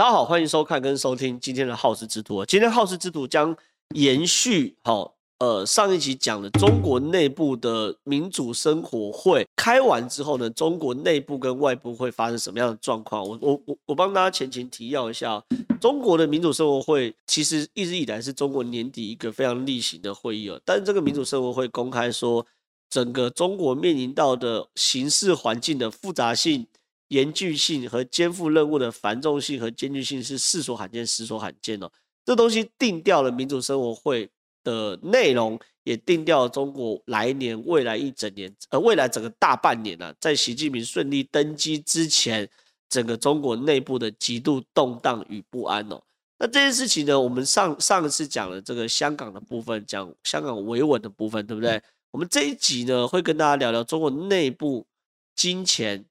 [0.00, 2.42] 大家好，欢迎收看跟收听今天的好事之徒。
[2.46, 3.54] 今天好事之徒将
[3.94, 13.22] 延续好，呃，上一集讲的中国内部的民主生活会开完之后呢，中国内部跟外部会发生什么样的状况？
[13.22, 15.44] 我我我我帮大家前情提要一下，
[15.78, 22.46] 中国的民主生活会其实一直以来是中国年底一个非常例行的会议哦，但是这个民主生活会公开说，
[22.88, 26.66] 整个中国面临到的形势环境的复杂性。
[27.10, 31.90] 严峻性和肩负任务的繁重性和艰巨性是世所罕见、实所罕见哦。
[32.24, 34.30] 这东西定掉了民主生活会
[34.62, 42.48] 的内容，也定掉了中国来年、未来一整年，呃，未来整个大半年啊，在习近平顺利登基之前，
[42.88, 46.00] 整个中国内部的极度动荡与不安哦。
[46.38, 51.82] 那这件事情呢，我们上上一次讲了这个香港的部分，讲香港维稳的部分，对不对？
[52.12, 54.86] 我们这一集呢，会跟大家聊聊中国内部
[55.34, 56.04] 金钱。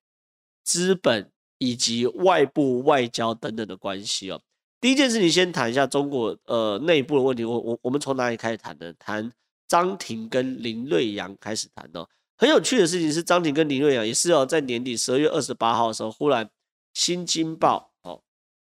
[0.70, 4.40] 资本以及外部外交等等的关系哦。
[4.80, 7.44] 第一件事情，先谈一下中国呃内部的问题。
[7.44, 8.94] 我我我们从哪里开始谈呢？
[9.00, 9.32] 谈
[9.68, 12.08] 张庭跟林瑞阳开始谈哦。
[12.38, 16.46] 很有趣的事情是，张庭跟林瑞阳也是哦，在年底十二月二十八号的时候，忽然
[16.94, 18.22] 《新京报》哦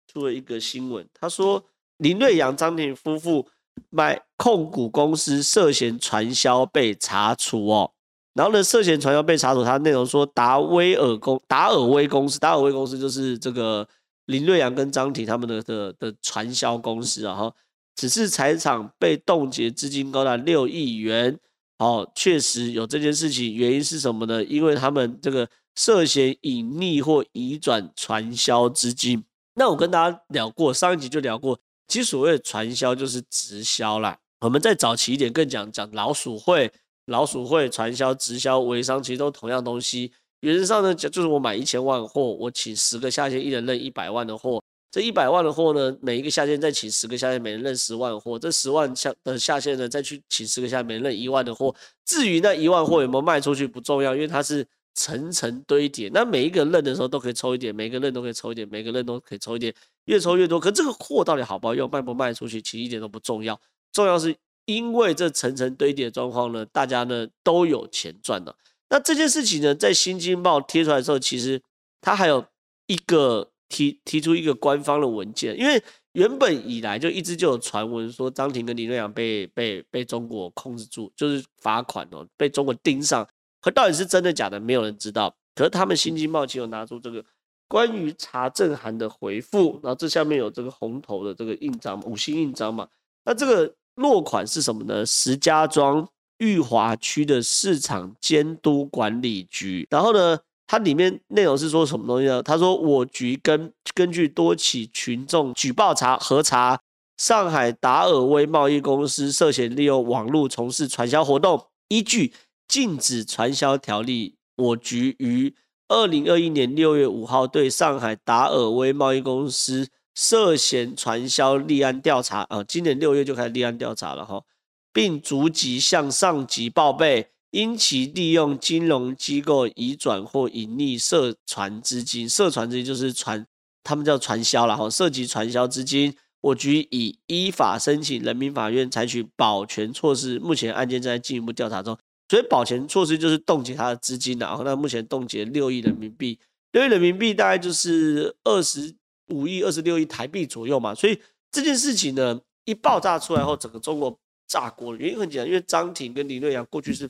[0.05, 1.65] 出了一个新闻，他说
[1.97, 3.47] 林瑞阳、张庭夫妇
[3.89, 7.91] 买控股公司涉嫌传销被查处哦。
[8.37, 13.87] 然后呢，涉嫌传销被查处，他内容说达威尔公达尔威公司，达尔威公司就是这个
[14.27, 17.53] 林瑞阳跟张庭他们的的的传销公司啊，哈，
[17.95, 21.35] 只是财产被冻结资金高达六亿元，
[21.79, 24.43] 哦，确实有这件事情，原因是什么呢？
[24.43, 29.23] 因为他们这个涉嫌隐匿或移转传销资金。
[29.55, 34.19] 那我跟大家聊过，上一集就聊过，其实所谓的传销就是直销啦。
[34.41, 36.71] 我们再早期一点更讲讲老鼠会。
[37.07, 40.11] 老鼠会传销、直销、微商，其实都同样东西。
[40.41, 44.61] 原则上呢，就是我买一千万货，我请十个下线，一人认一百万的货。
[44.91, 48.37] 这一百万的货呢，每一个下线再请十个下线，每人认十万货。
[48.37, 51.73] 这十万下的下线呢，再去请十个下线，每人认一万的货。
[52.05, 56.09] 至于那一万货有没有卖出去不重要，因为它是层层堆叠。
[56.13, 59.73] 那每一个认的时候都可以抽一点，每个认都可以抽一点，每个认都可以抽一点，
[60.05, 60.59] 越抽越多。
[60.59, 63.59] 可这个货到底好不好用，卖不卖出去，其实一点都不重要，
[63.91, 64.35] 重要是。
[64.67, 68.53] 因为这层层堆叠的状况呢，大家呢都有钱赚的。
[68.89, 71.61] 那这件事情呢，在《新京报》贴出来的时候，其实
[72.01, 72.45] 它还有
[72.87, 83.25] 一个提提出一个官方的文件，因为原本以来就一直就有传闻说张庭跟林瑞阳被被被中国控制住，就是罚款哦，被中国盯上。
[83.61, 85.33] 可到底是真的假的，没有人知道。
[85.55, 87.23] 可是他们《新京报》其实有拿出这个
[87.69, 92.89] 关于查证函的回复，然后这下面有这个红头的这个印章，五星印章嘛。
[93.23, 93.73] 那这个。
[93.97, 95.05] 落款是什么呢？
[95.05, 99.87] 石家庄裕华区的市场监督管理局。
[99.89, 102.43] 然后呢，它里面内容是说什么东西呢？
[102.43, 106.79] 他说，我局根根据多起群众举报查核查，
[107.17, 112.33] 上海达尔威贸易公司涉嫌利用网络从事传销活动，依据
[112.67, 115.55] 禁止传销条例，我局于
[115.87, 119.87] 二零二一年六月五号对上海达尔威贸易公司。
[120.17, 124.43] 涉嫌传销立案调查啊，今年六月就开始立案调查了哈，
[124.91, 133.45] 并逐级向上级报备，因其利用金融机构移转或隐匿涉传资金，涉传资金就是传，
[133.83, 141.95] 他们叫传销了哈，涉及传销资金，我局已依法申请人民法院采取保全措施，目前案件正在进一步调查中，
[142.27, 146.39] 所以保全措施就是冻结他的资金，然后那目前冻结六亿人民币，
[146.71, 148.95] 六亿人民币大概就是二十。
[149.27, 151.21] 五亿二十六亿台币左右嘛，所以
[151.51, 154.17] 这件事情呢，一爆炸出来后，整个中国
[154.47, 154.95] 炸锅。
[154.95, 157.09] 原因很简单，因为张庭跟林瑞阳过去是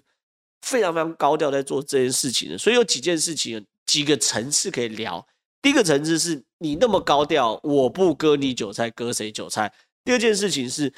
[0.61, 5.25] 非常非常高调在做这件事情的，所以有几件事情，几个层次可以聊。
[5.61, 9.73] 第一个层次是你那么高调，我不割你韭菜，割谁韭菜？
[10.03, 10.93] 第二件事情是，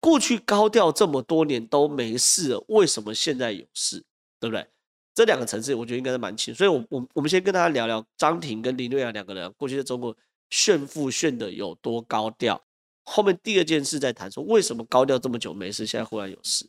[0.00, 4.04] 过去高调这么多年都没事了，为什么现在有事？
[4.38, 4.66] 对不对？
[5.14, 6.54] 这两个层次，我觉得应该是蛮清。
[6.54, 10.14] 所以我，我我我们先跟大家聊聊张庭跟林瑞阳两个人过去在中国。
[10.50, 12.60] 炫富炫的有多高调？
[13.02, 16.68] 后面第二件事在谈说，为什么高调这么久没事，现在忽然有事？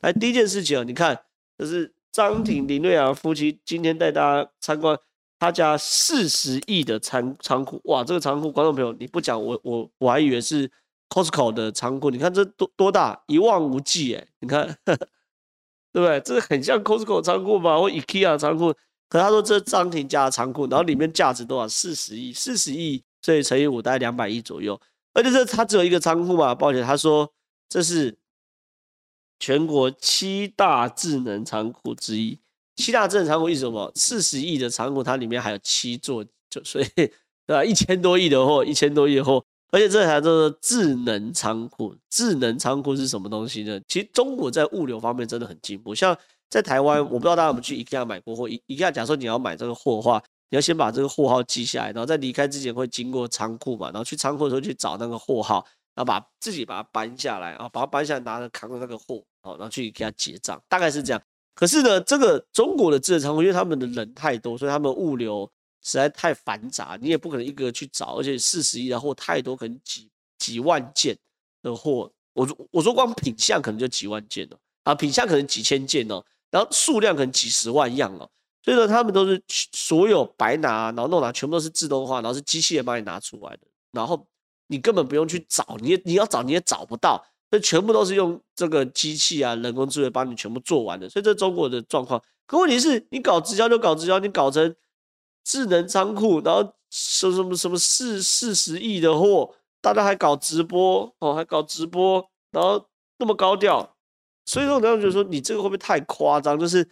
[0.00, 1.18] 来，第一件事情啊，你看，
[1.58, 4.96] 这是张庭林瑞阳夫妻今天带大家参观
[5.38, 7.80] 他家四十亿的仓仓库。
[7.84, 10.70] 哇，这个仓库，观众朋友，你不讲我我我还以为是
[11.08, 12.10] Costco 的仓库。
[12.10, 14.26] 你看这多多大，一望无际哎！
[14.40, 14.96] 你看，呵 呵
[15.92, 16.20] 对不对？
[16.20, 18.72] 这很像 Costco 仓库吧，或 IKEA 仓库。
[19.08, 21.66] 可他说这是张庭家的仓库，然后里面价值多少？
[21.66, 23.02] 四十亿，四十亿。
[23.22, 24.80] 所以乘以五大概两百亿左右，
[25.14, 26.54] 而且这他只有一个仓库嘛？
[26.54, 27.32] 抱歉，他说
[27.68, 28.16] 这是
[29.38, 32.38] 全国七大智能仓库之一。
[32.76, 33.92] 七大智能仓库意思什么？
[33.94, 37.62] 四十亿的仓库，它里面还有七座，就所以 对吧？
[37.62, 41.94] 一千多亿的货，一千多亿的货，而且这台叫做智能仓库。
[42.08, 43.78] 智能仓库是什么东西呢？
[43.86, 45.94] 其实中国在物流方面真的很进步。
[45.94, 46.16] 像
[46.48, 48.48] 在台湾，我不知道大家有没有去 IKEA 买过货。
[48.48, 55.64] IKEA 假设你要买这个货的话，你要先把这个货号记下来，然后在离开之前会经过仓库嘛，然后去仓库的时候去找那个货号，
[55.94, 61.22] 然后把自己把它搬下来啊，把它搬下来，拿着扛着那个货，然后去给他结账，大概是这样。
[61.54, 65.50] 可是呢，这个中国的智能仓库，因为他们的人太多，所以他们物流
[65.82, 71.16] 实在太繁杂，你也不可能一个去找，而且四十亿的货太多，可能几几万件
[71.62, 72.10] 的货。
[72.32, 78.28] 我说我说光品相可能就几万件了啊，品相可能几千件哦，然后数量可能几十万样哦。
[78.62, 83.60] 所以说他们都是所有白拿，然后弄拿全部都是自动化，然后是机器人帮你拿出来的，
[83.92, 84.26] 然后
[84.66, 87.24] 你根本不用去找，你你要找你也找不到。
[87.50, 92.22] 这全部都是用这个机器啊，人工智能帮你全部做完的，所以这中国的状况。
[92.46, 94.72] 可问题是你搞直销就搞直销，你搞成
[95.42, 102.86] 智能仓库，然后什什么什么四四十亿的货，大家还搞直播哦，还搞直播，然后
[103.18, 103.96] 那么高调，
[104.46, 106.56] 所以说我刚刚觉得说你这个会不会太夸张？
[106.56, 106.88] 就是，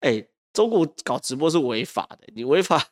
[0.00, 2.84] 哎，中国搞直播是违法的，你违法，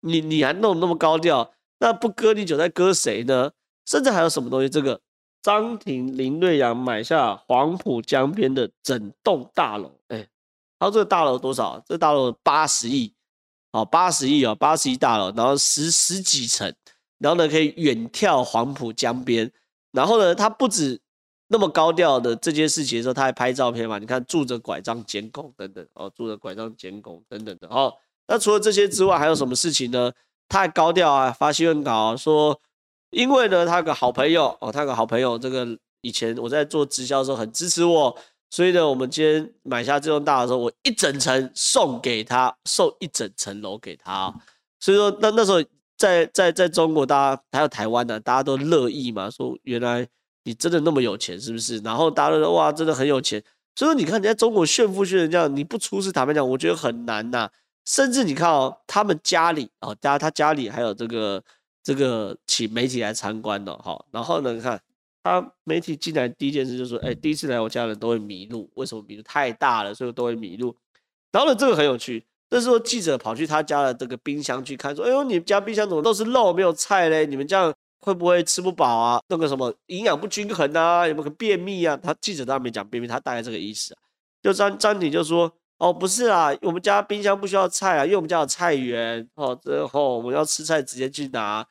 [0.00, 3.52] 你你还弄那么高调，那不割你韭菜割谁呢？
[3.86, 4.68] 甚至还有什么东西？
[4.68, 5.00] 这个。
[5.40, 10.26] 张庭、林瑞阳买下黄浦江边的整栋大楼，哎，
[10.78, 11.80] 他说这个大楼多少？
[11.86, 13.14] 这大楼八十亿，
[13.70, 16.74] 哦，八十亿哦，八十亿大楼，然后十十几层，
[17.18, 19.50] 然后呢可以远眺黄浦江边，
[19.92, 21.00] 然后呢，他不止
[21.48, 23.98] 那么高调的这件事情的时候，他还拍照片嘛？
[23.98, 27.92] 你看拄着拐杖监工等等，哦，拄着拐杖监工等等的，哦，
[28.26, 30.12] 那除了这些之外，还有什么事情呢？
[30.48, 32.60] 他还高调啊，发新闻稿啊，说。
[33.10, 35.66] 因为呢，他有个好朋友哦，他有个好朋友，这个
[36.02, 38.14] 以前我在做直销的时候很支持我，
[38.50, 44.30] 所以呢，我们今天买下这栋大楼的时候，我一整层送给他，送一整层楼给他。
[44.78, 45.56] 所以说，那那时候
[45.96, 50.06] 在在在中国，大家还有台湾呢，大家都乐意嘛，说原来
[50.48, 51.76] 你真的那么有钱，是不是？
[51.80, 53.42] 然后大家都说哇，真的很有钱。
[53.76, 57.50] 所以说，你看你在中国炫富炫成这样，你不出示坦白讲，我觉得很难呐。
[57.84, 61.44] 甚至你看哦，他们家里哦，家他家里还有这个。
[61.80, 64.78] 这个请媒体来参观的哈，然后呢，你看
[65.22, 69.22] 他媒体进来第一件事就是说，哎，第一次来我家人都会迷路，为什么迷路？
[69.22, 70.76] 太大了，所以都会迷路。
[71.32, 77.24] 然后呢，这个很有趣，这时候记者跑去他家的这个冰箱去看，说，哎呦，你们家冰箱怎么都是肉没有菜嘞？
[77.24, 79.20] 你们这样会不会吃不饱啊？
[79.28, 81.06] 那个什么营养不均衡啊？
[81.06, 81.96] 有没有便秘啊？
[81.96, 83.98] 他记者当然没讲便秘，他大概这个意思啊。
[84.42, 85.52] 就张张婷就说。
[85.80, 89.56] 哦，不是啊，我们家冰箱不需要菜啊，因为我们家有菜园哦。
[89.62, 91.64] 之后我们要吃菜直接去拿。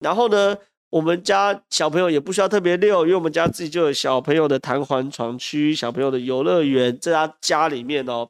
[0.00, 0.56] 然后呢，
[0.90, 8.28] 我们家小朋友也不需要特别遛，因为我们家自己就有小朋友的弹簧床区、小朋友的游乐园在他家里面哦。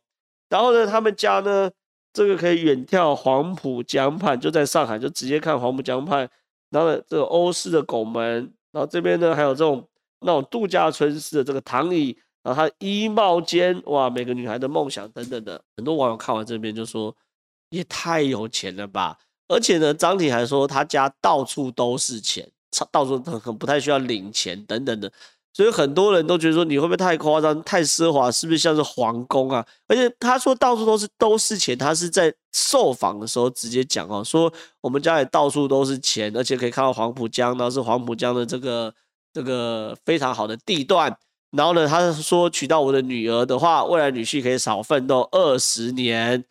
[0.50, 1.70] 然后呢，他们家呢，
[2.12, 6.28] 这个可以远眺黄浦江畔，就在上海，就直接看黄浦江畔。
[6.72, 9.86] 然后呢，这个欧式的拱门，然后这边呢还有这种
[10.20, 12.18] 那种度假村式的这个躺椅。
[12.42, 17.14] 然后他衣帽间，哇，每个女孩的梦想等等的，很多网友看完这边就说，
[17.70, 19.16] 也太有钱了吧！
[19.46, 22.50] 而且呢，张庭还说他家到处都是钱，
[22.90, 25.12] 到处很很不太需要领钱等等的，
[25.54, 29.66] 所以很多人都觉得说你会不会太夸张、太奢华，是不是像是皇宫啊？
[29.86, 38.94] 而且他说到处都是都是钱，他是在受访的时候直接讲哦，说我们家里到处都是钱，而且可以看到黄浦江，然后是黄浦江的这个
[39.32, 41.16] 这个非常好的地段。
[41.50, 46.42] 然后呢，他说娶到我的女儿的话，未来女婿可以少奋斗二十年。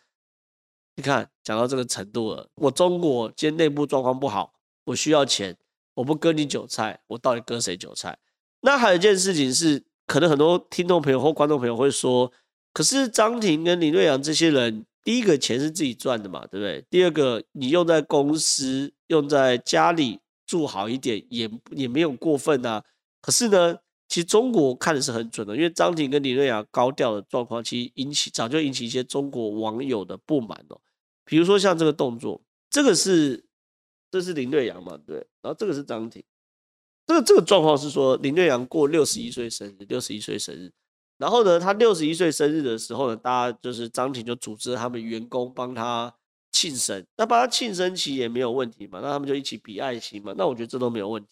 [0.95, 4.53] 你看，讲到这个程度了，我中国今天内部状况不好，
[4.85, 5.57] 我需要钱，
[5.95, 8.15] 我不割你韭菜，我到底割谁韭菜？
[8.61, 12.31] 那还有一件事情是，可能很多听众朋友或观众朋友会说，
[12.73, 16.85] 可是张庭跟林瑞阳这些人，第一个钱是自己赚的嘛，对不对？
[16.89, 22.83] 第二个，你用在公司，用在家里住好一点，也也没有过分啊。
[23.21, 23.77] 可是呢？
[24.11, 30.77] 其实中国看的是很准的，因为张庭跟林瑞阳高调的状况，其实引起早就引起一些中国网友的不满哦。
[31.23, 33.45] 比如说像这个动作，这个是
[34.11, 36.21] 这是林瑞阳嘛，对，然后这个是张庭，
[37.11, 40.71] 这个这个状况是说林瑞阳过六十一岁生日，六十一岁生日，
[41.17, 46.13] 然后呢，他六十一岁生日的时候呢，大家就是张庭就组织他们员工帮他
[46.51, 51.29] 庆生，那帮他庆生其实也没有问题嘛，那他们就一起比爱心嘛，那我觉得这都没有问题。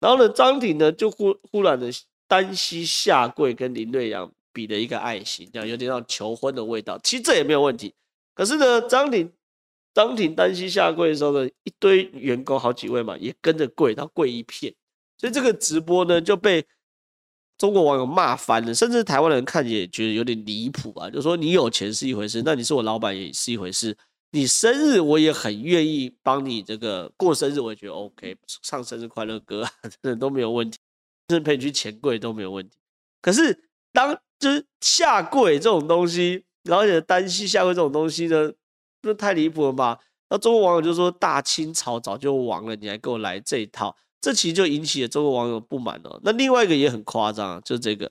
[0.00, 1.90] 然后呢，张庭呢就忽忽然的。
[2.30, 6.96] 单膝下跪跟林瑞阳比了一个爱心，这样有点像求婚的味道。
[7.02, 7.92] 其实这也没有问题。
[8.36, 9.32] 可是呢，张庭
[9.92, 14.72] 张庭单膝下跪的时候呢，一堆员工好几位嘛，也跟着跪，他跪一片。
[15.20, 16.66] 所以这个直播呢就被
[17.58, 21.10] 中国网友骂翻了，甚至台湾人看也觉得有点离谱啊。
[21.10, 23.94] 就说你有钱是一回事，那你是我老板也是一回事。
[24.30, 30.78] 你生日我也很愿意帮你这个过生日，我也觉得 OK，唱生日快乐歌啊， 真的都没有问题，
[31.28, 32.78] 甚至陪你去钱柜都没有问题。
[33.20, 38.50] 可是当就是下跪这种东西，然后也单膝下跪这种东西呢，
[39.02, 39.98] 不是太离谱了吧？
[40.30, 46.20] 那中国网友就说大清朝早就亡了，你还给我来这一套，这其实就引起了中国网友不满了。
[46.22, 48.10] 那另外一个也很夸张，就是这个，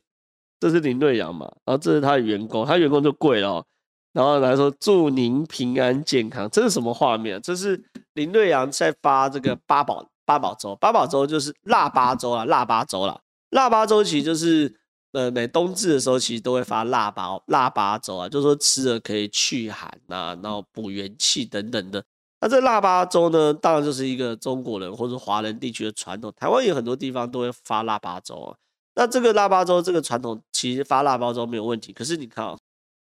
[0.60, 3.50] 这是林瑞阳嘛，然后这是他的员工，他员工就跪了。
[3.50, 3.66] 哦
[4.12, 7.40] 然后来说祝您平安健康，这是什么画面？
[7.44, 7.80] 这是
[8.16, 13.22] 林瑞阳在发这个八宝八宝粥，八宝粥就是腊八粥啊，腊八粥啦。
[13.52, 14.76] 腊八粥其实就是
[15.12, 22.04] 呃每冬至的时候，其实都会发腊八腊八粥啊，就是说吃了可以去寒啊，然后补元气等等的。
[22.42, 28.56] 那这腊八粥呢，当然就是一个中国人或者华人地区的传统，台湾有很多地方都会发腊八粥啊。
[28.96, 31.94] 那这个腊八粥这个传统，其实发腊八粥没有问题。
[31.94, 32.58] 可是你看啊，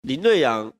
[0.02, 0.72] 林瑞阳。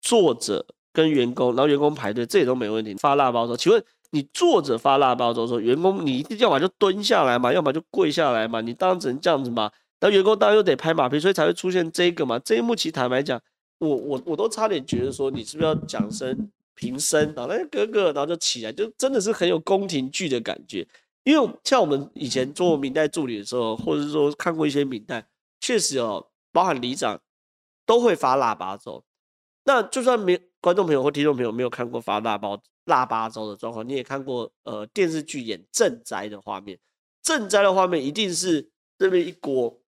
[0.00, 2.94] 坐着跟员工，然后员工排队，这也都没问题。
[2.94, 9.68] 发腊八粥，请问你坐着发腊八粥的时候，员工你一定要么就蹲下来嘛，要么就跪下来嘛，你当然只能这样子嘛。
[9.98, 12.38] 然后员工当然又得拍马屁，所以才会出现这个嘛。
[12.38, 13.38] 这一幕其实坦白讲，
[13.80, 16.48] 我我我都差点觉得说，你是不是要讲声
[16.78, 17.46] 平身啊？
[17.48, 20.86] 那哥哥，然后就起来，就真的是很有宫廷剧的感觉。
[21.24, 25.26] 因为像我们以前做明代助理的时候，或者是说看过一些明代，
[25.60, 27.20] 确实哦，包含里长
[27.84, 29.04] 都会发腊八粥。
[29.64, 36.78] 那就算没观众朋友或听众朋友没有看过发腊八腊八粥的状况，你也看过呃电视剧演赈灾的画面。
[37.24, 39.80] 赈灾的画面一定是这边一锅，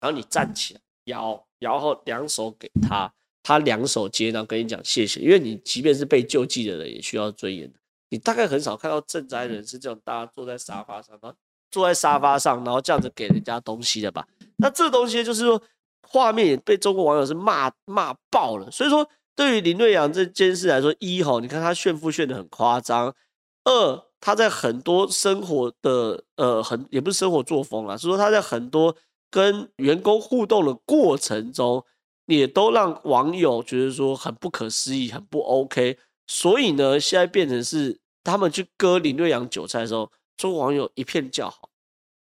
[0.00, 3.12] 然后你站起来摇，然后两手给他，
[3.46, 5.20] 他两手接，然后跟你讲谢谢。
[5.20, 7.72] 因为你即便是被救济的人，也需要尊严。
[8.08, 11.38] 你大概很少看到赈灾人是这种，大家坐在沙发上，然后
[11.70, 14.26] 坐在沙发上，然后这样子给人家东西的吧？
[14.56, 15.62] 那这东西就是说。
[16.08, 23.10] 画面也被中国网友是骂骂爆了，所以说对于林瑞阳这件事来说，一吼，你看他炫富炫得很夸张；
[23.64, 28.94] 二，他在很多生活的呃很也不是生活作风啦，是说他在很多
[29.32, 31.84] 跟员工互动的过程中，
[32.26, 35.98] 也都让网友觉得说很不可思议，很不 OK。
[36.26, 41.70] 所以呢，现在变成是他们去割林瑞阳韭菜的时候，中国网友一片叫好，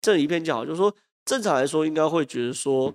[0.00, 0.94] 这一片叫好，就是说
[1.24, 2.94] 正常来说应该会觉得说。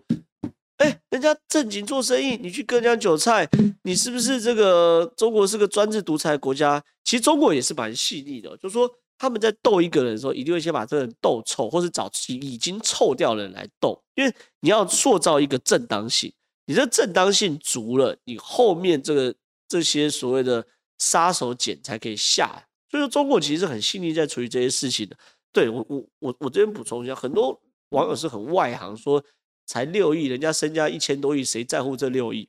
[0.78, 3.50] 哎、人家正经做生意，你去割人家韭菜，
[3.82, 6.80] 你是不是这个中国是个专制独裁国家？
[7.04, 8.88] 其实中国也是蛮细腻的，就是说
[9.18, 16.32] 他们在斗一个人的时候，一定会先把这个人斗臭，或是找已经臭掉的人来斗，因为你要塑造一个正当性，
[16.68, 19.34] 你这正当性足了，你后面这个
[19.68, 20.64] 这些所谓的
[21.00, 22.68] 杀手锏才可以下。
[22.92, 25.18] 所以说，中国其实很细腻在处理这些事情的。
[25.52, 27.60] 对，我我我我这边补充一下，很多
[27.90, 29.24] 网友是很外行说。
[29.70, 32.48] 才六亿，人家身家一千多亿，谁在乎这六亿？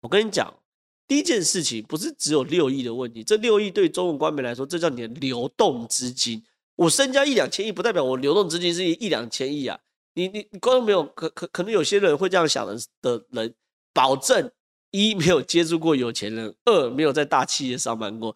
[0.00, 0.50] 我跟你讲，
[1.06, 6.42] 第一件事情不是只有六亿的问题，这六亿对中国官媒来说，这叫你的流动资金。
[6.74, 9.78] 我身家一两千亿，不代表我流动资金是一两千亿啊。
[10.14, 13.54] 你你你观众没有可可可能有些人会这样想的的人，
[13.92, 14.50] 保证
[14.90, 18.34] 一没有接触过有钱人，二没有在大企业上班过。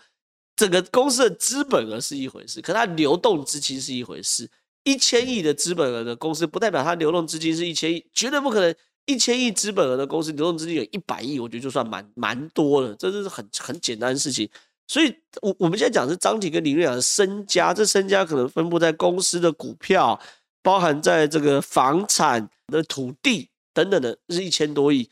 [0.56, 4.50] 整个公司的资本额是一回事，可它流动资金是一回事。
[4.84, 8.74] 一千亿的资本额的公司，不代表它流动资金是一千亿，绝对不可能。
[9.08, 14.50] 一千亿资本额的公司，流动资金有一百亿，我觉得就算蛮蛮多了，这是很很简单的事情。
[14.88, 20.20] 所以，我我们现在讲的是张挺跟林瑞阳的身家，这身家可能分布在公司的股票，
[20.66, 25.08] 包含在这个房产的土地等等的，是一千多亿，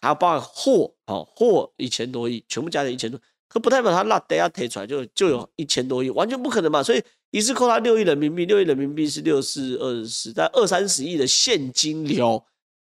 [0.00, 7.04] 还有包含货，哦，货一千多亿，全部加起来一千多，可不代表他那等下提出来就就有一千多亿，完全不可能嘛，所以。
[7.34, 12.44] 一次扣他六亿人民币，六亿人民币是六四二十四，但二三十亿的现金流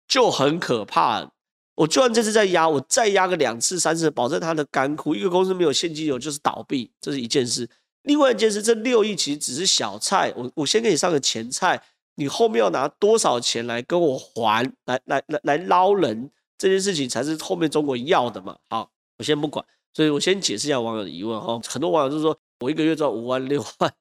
[0.08, 1.32] 就很可怕。
[1.74, 5.16] 我就算这次再压，我再压个两次三次，保证它的干枯。
[5.16, 7.68] 一个公司没有现金流就是倒闭，这是一件事。
[8.04, 11.82] 另外一件事，这六亿其实只是小菜，我我先给你上个前菜，
[12.16, 18.58] 你后面要拿多少钱来跟我还，来来来来捞人，这件事情才是后面中国要的嘛。
[18.70, 21.60] 好，我先不管，所以我先解释一下网友的疑问哈。
[21.68, 23.94] 很多网友就说我一个月赚五万六万。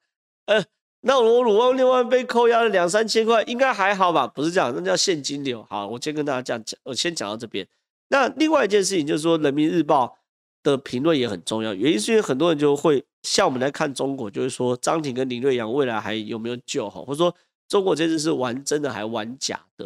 [0.47, 0.65] 呃，
[1.01, 4.27] 那我五万六万被扣押了两三千块，应该还好吧？
[4.27, 5.65] 不是这样，那叫现金流。
[5.69, 7.67] 好，我先跟大家这样讲，我先讲到这边。
[8.09, 10.07] 那另外一件事情就是说，《人民日报》
[10.63, 16.89] 的评论也很重要，原因是因为很多人就会像我们来看中国，就是说张挺跟林瑞阳未来还有没有救？
[16.89, 17.35] 哈，或者说
[17.75, 19.85] 中国这次是玩真的还玩假的？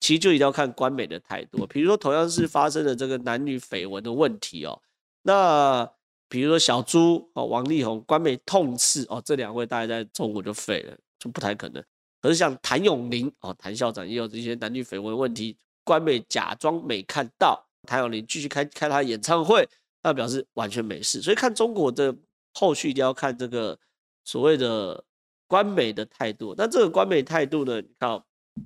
[0.00, 1.64] 其实就一定要看官媒的态度。
[1.68, 4.82] 比如说，同样是发生了这个男女绯闻的问题哦，
[5.22, 5.88] 那。
[6.30, 11.82] 比如说小猪哦，王力宏，官媒痛斥哦，这两位大概在中国就废了，就不太可能。
[12.20, 19.66] 可是像谭咏麟哦，谭校长也有这些男女绯闻问题，官媒假装没看到，谭咏麟继续开开他演唱会，
[20.02, 21.22] 那表示完全没事。
[21.22, 22.14] 所以看中国的
[22.52, 23.78] 后续，一定要看这个
[24.24, 25.02] 所谓的
[25.48, 26.54] 官媒的态度。
[26.56, 27.80] 那这个官媒态度呢？
[27.80, 28.22] 你看、哦，《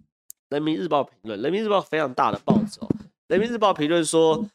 [0.50, 2.88] 人民日报》评论，《人民日报》非常大的报纸哦，
[3.28, 4.46] 《人民日报》评论说，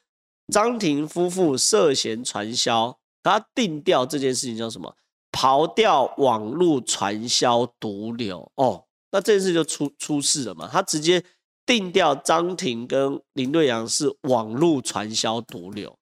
[0.54, 4.96] 张庭夫妇涉嫌传销，他定调这件事情叫什么？
[5.32, 8.86] 刨掉网络传销毒瘤哦。
[9.12, 10.68] 那这件事就出出事了嘛？
[10.72, 11.24] 他直接
[11.66, 15.98] 定调张庭跟林瑞阳是网络传销毒瘤，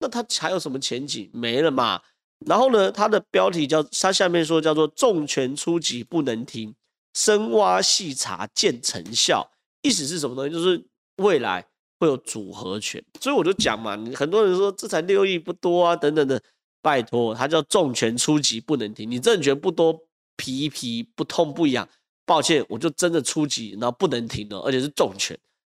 [0.00, 1.30] 那他还有什么前景？
[1.32, 2.00] 没了嘛？
[2.46, 6.74] 然后呢，它的标题叫它下面说叫做“重拳出击不能停，
[7.14, 9.50] 深挖细查见成效”，
[9.82, 10.50] 意思是什么东西？
[10.50, 10.82] 就是
[11.16, 11.66] 未来
[11.98, 13.04] 会有组合拳。
[13.20, 16.40] 所以我就讲嘛，很多人说这才六亿不多啊，等等的，
[16.80, 19.98] 拜托，它叫重拳出击不能停，你这拳不多，
[20.36, 21.88] 皮一皮不痛不痒。
[22.24, 25.34] 抱歉，我就真的出击，然后不能停了，而且是重拳，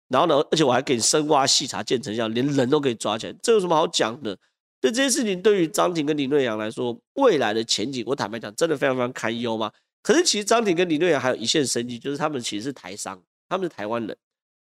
[0.09, 4.35] 然后呢，而且我还给你深挖细查见成效，连人都可以抓起来，这有什么好讲的？
[4.81, 9.73] 这些事情对于张庭跟林瑞阳来说，未来的前景，我坦白讲，真的非常非常堪忧嘛。
[10.03, 14.17] 可是其实张庭跟林瑞阳还有一线生机，就是他们其实是台商，他们是台湾人。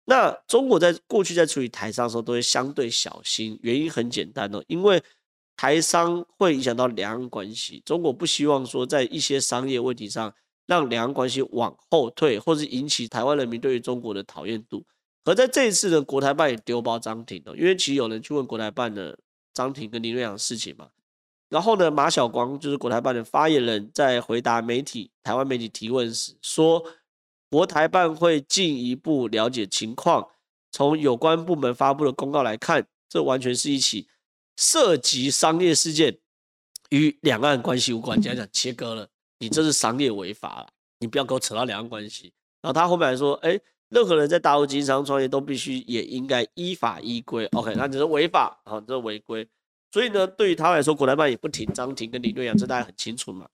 [0.06, 5.02] 那中国在过去在处理台商的时候，都会相对小心，原因很简单哦，因为
[5.56, 10.34] 台商会影响到两岸关系，中国不希望说在一些商业问题上。
[10.70, 14.86] 让两岸关系往后退，或是引起台湾人民对于中国的讨厌度。
[15.24, 19.18] 而在这一次呢，国台办也丢包张庭哦，因为其实有人去问国台办的
[19.60, 20.88] 张庭跟林瑞阳的事情嘛。
[21.50, 26.82] 然后呢，马晓光就是国台办的发言人，在回答媒体台湾媒体提问时说，
[27.50, 30.30] 国台办会进一步了解情况。
[30.72, 34.08] 从有关部门发布的公告来看，这完全是一起
[34.56, 36.20] 涉及商业事件，
[36.92, 38.22] 与两岸关系无关。
[38.22, 39.10] 讲讲切割了。
[39.40, 42.32] 你这是商业违法了，你不要给我扯到两岸关系。
[42.62, 43.60] 然后他后面还说，哎，
[43.90, 47.46] 任何人在大陆经商创业都必须也应该依法依规。
[47.54, 49.48] OK，那只是违法啊，这是违规。
[49.92, 53.48] 所以呢，对于他来说，国台办也不停张庭跟林瑞阳，这大家很清楚嘛。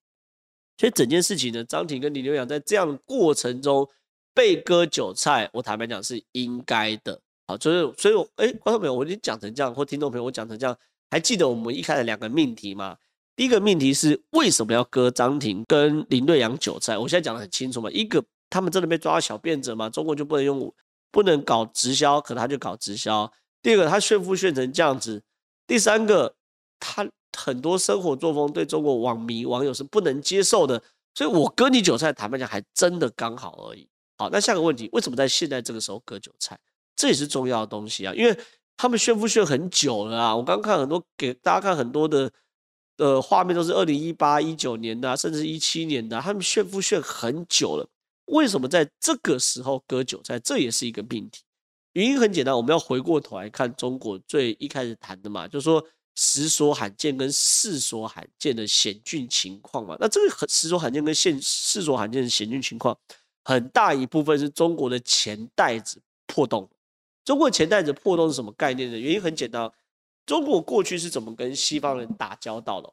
[0.78, 3.88] 所以整件事情呢，张庭跟林瑞阳在这样的过程中
[4.34, 7.22] 被割韭菜，我坦白讲是应该的。
[7.48, 10.78] 好，就是所以，我哎，观众朋友，我已经讲成这样，或听众朋友，我讲成这样，
[11.10, 12.98] 还记得我们一开始两个命题吗？
[13.38, 16.98] 第一个命题是为什么要割张庭跟林瑞阳韭菜？
[16.98, 17.90] 我现在讲得很清楚嘛。
[17.92, 19.90] 一个他们真的被抓到小辫子嘛？
[19.90, 20.74] 中国就不能用
[21.12, 23.32] 不能搞直销，可他就搞直销。
[23.62, 25.22] 第二个他炫富炫成这样子。
[25.68, 26.36] 第三个
[26.80, 30.82] 他很多生活作风对中国网民网友是不能接受的。
[31.14, 33.88] 所以我割你韭菜，坦白讲还真的刚好而已。
[34.18, 36.60] 好，那下个问题，为什么在现在这个时候割韭菜？
[36.96, 38.38] 这也是重要的东西啊，因为
[38.78, 40.36] 他们炫富炫很久了啊。
[40.36, 42.32] 我刚看很多给大家看很多的。
[42.98, 47.86] 呃，画面都是二零一八、一九年的，甚至一七年的，他们炫富炫很久了。
[48.26, 50.40] 为什么在这个时候割韭菜？
[50.40, 51.44] 这也是一个命题。
[51.94, 55.86] 原因很简单，我们要回过头来看中国最一开始谈的嘛，就是说
[56.16, 59.96] 十所罕见跟四所罕见的险峻情况嘛。
[60.00, 62.98] 那这个十所罕见跟现四所罕见的险峻情况，
[63.44, 66.70] 很大一部分是中国的钱袋子破洞。
[67.24, 68.98] 中国钱袋子破洞是什么概念呢？
[68.98, 69.72] 原因很简单。
[70.26, 72.92] 中国过去是怎么跟西方人打交道的？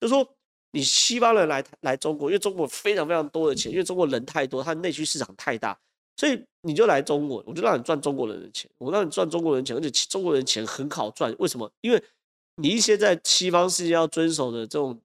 [0.00, 0.28] 就是说，
[0.72, 5.78] 你西方人来来中国，因为中国非常非常多的钱，因为中国人太多，它内需市场太大，
[6.16, 11.34] 所以你就来中国，我就让你赚中国人的钱，我让你赚中国人钱，而且中国人钱很好赚。
[11.38, 11.70] 为什么？
[11.82, 12.02] 因为
[12.56, 14.98] 你一些在西方世界要遵守的这种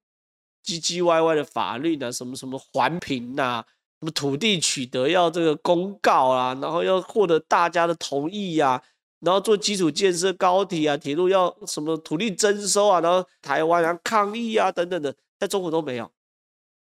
[0.66, 3.64] 唧唧歪歪的法律啊，什么什么环评呐，
[4.00, 8.84] 什么土地取得要这个公告啊，然后要获得大家的同意呀、啊。
[9.20, 16.12] 然后做基础建设，高铁啊、铁路要什么土地征收啊，然后台湾啊抗议啊等等的，在中国都没有，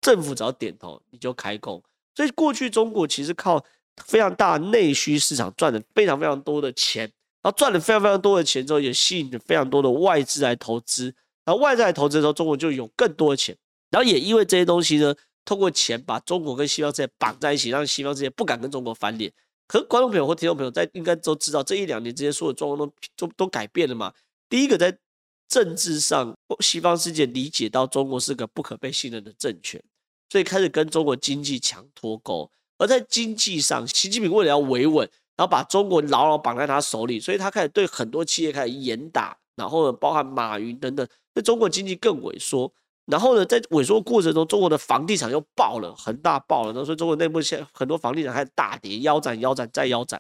[0.01, 1.83] 政府只要点头你就开工。
[2.15, 3.65] 所以过去中国其实靠
[4.05, 7.03] 非常大内需市场赚了非常非常多的钱，
[7.43, 13.57] 然后赚了非常非常多的钱之后，也吸引了非常多的外资来投资，然后外资来投资的时候，中国就有更多的钱，
[13.91, 19.33] 然后也因为这些东西呢，通过钱把中国跟西方世界绑在一起，让西方世界不敢跟中国翻脸。
[19.67, 24.13] 可是观众朋友或听众朋友在应该都知道，这一两年之间所有状况都都都改变了嘛。
[24.51, 24.95] 第一个在
[25.53, 29.79] 政治上，西方世界理解到中国是个不可被信任的政权，
[30.31, 32.51] 所以开始跟中国经济强脱钩。
[32.79, 42.73] 而在经济上，习近平为了要维稳，然后把中国牢牢绑在他手里，所以他开始对很多企业开始严打，然后呢，包含马云等等，对中国经济更萎缩。
[43.05, 50.19] 然后呢，在萎缩过程中，中国的房地产又爆了，恒大爆了，然后所以中国内部现很多房地产开始大跌，腰斩、腰斩再腰斩，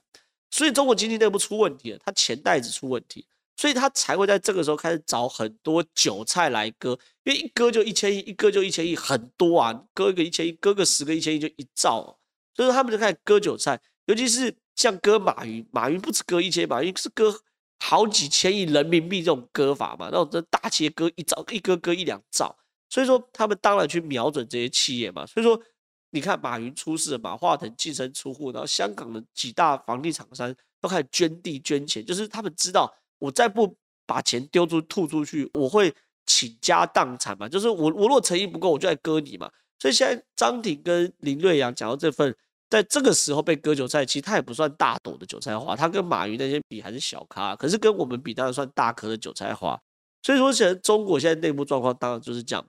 [0.50, 3.24] 所以中国经济内部出问题了，它钱袋子出问题，
[3.56, 12.18] 所以他才会在这个时候开始找很多韭菜来割，因为一割就一千亿，一割就一千亿，很多啊，割一个一千亿，割个十个一千亿就一兆，
[12.54, 17.32] 所以说他们就开始割韭菜，尤其是像割马云，马云不止割一千亿，马云是割
[17.78, 22.56] 好几千亿人民币这种割法嘛，那种这大切割一兆，一割割一两兆，
[22.88, 25.26] 所以说他们当然去瞄准这些企业嘛。
[25.26, 25.60] 所以说
[26.10, 35.94] 你看马云出事，马化腾净身出户，然后香港的几大房地产商都开始捐地捐钱，就是他们知道我再不把钱丢出吐出去，我会
[36.26, 39.48] 倾家荡产嘛，就是我我如果诚意不够，我就来割你嘛。
[39.78, 42.34] 所以现在张挺跟林瑞阳讲到这份，
[42.68, 49.80] 在这个时候被割韭菜，其实他也不算大朵的韭菜花，他跟马云那些比还是小咖，可是跟我们比当然算大颗的韭菜花。
[50.22, 52.66] 所以说，现在中国现在内部状况当然就是这样，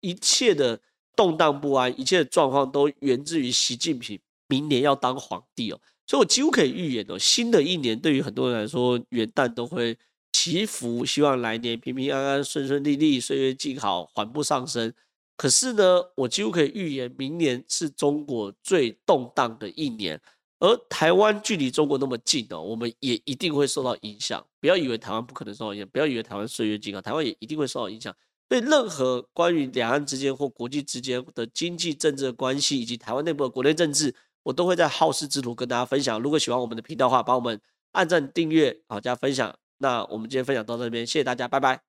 [0.00, 0.80] 一切的
[1.16, 5.80] 动荡不安，一切的状况都源自于习近平明年要当皇帝哦。
[6.08, 9.96] 所以我几乎可以预言哦，新的一年对于很多人来说，元旦都会
[10.32, 14.90] 祈福，希望来年平平安安、顺顺利利、岁月静好、缓步上升。
[15.36, 20.18] 可是呢，我几乎可以预言，明年是中国最动荡的一年，
[20.58, 24.44] 而台湾距离中国那么近哦，我们也一定会受到影响。
[24.60, 28.12] 不要以为台湾不可能受到影响，不要以为台湾岁月静好，台湾也一定会受到影响。
[28.48, 36.20] 对任何关于两岸之间或国际之间的经济政治的关系，以及台湾内部的国内政治，我都会在好事之徒跟大家分享。
[36.20, 37.60] 如果喜欢我们的频道的话，帮我们
[37.92, 39.54] 按赞、订阅、好加分享。
[39.78, 41.87] 那我们今天分享到这边，谢谢大家，拜拜。